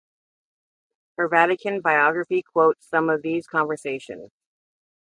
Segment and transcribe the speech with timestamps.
[1.19, 4.31] Her Vatican biography quotes some of these conversations.